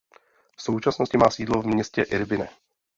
V 0.57 0.61
současnosti 0.61 1.17
má 1.17 1.29
sídlo 1.29 1.61
v 1.61 1.65
městě 1.65 2.01
Irvine. 2.01 2.49